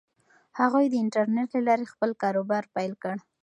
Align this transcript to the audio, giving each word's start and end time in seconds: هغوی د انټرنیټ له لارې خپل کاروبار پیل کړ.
هغوی 0.59 0.85
د 0.89 0.95
انټرنیټ 1.03 1.49
له 1.57 1.61
لارې 1.67 1.91
خپل 1.93 2.09
کاروبار 2.21 2.63
پیل 2.75 2.93
کړ. 3.03 3.15